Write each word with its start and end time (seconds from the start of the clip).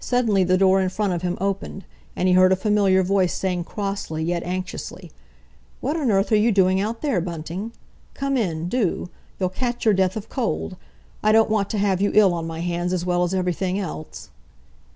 Suddenly 0.00 0.42
the 0.42 0.58
door 0.58 0.80
in 0.80 0.88
front 0.88 1.12
of 1.12 1.22
him 1.22 1.38
opened, 1.40 1.84
and 2.16 2.26
he 2.26 2.34
heard 2.34 2.50
a 2.50 2.56
familiar 2.56 3.04
voice 3.04 3.32
saying 3.32 3.62
crossly, 3.62 4.24
yet 4.24 4.42
anxiously, 4.42 5.12
"What 5.80 5.96
on 5.96 6.10
earth 6.10 6.32
are 6.32 6.36
you 6.36 6.50
doing 6.50 6.80
out 6.80 7.02
there, 7.02 7.20
Bunting? 7.20 7.70
Come 8.12 8.36
in—do! 8.36 9.10
You'll 9.38 9.48
catch 9.48 9.84
your 9.84 9.94
death 9.94 10.16
of 10.16 10.28
cold! 10.28 10.74
I 11.22 11.30
don't 11.30 11.50
want 11.50 11.70
to 11.70 11.78
have 11.78 12.00
you 12.00 12.10
ill 12.16 12.34
on 12.34 12.48
my 12.48 12.58
hands 12.62 12.92
as 12.92 13.06
well 13.06 13.22
as 13.22 13.32
everything 13.32 13.78
else!" 13.78 14.28